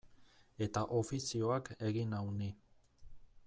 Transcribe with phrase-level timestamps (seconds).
[0.67, 2.51] Eta ofizioak egin nau ni.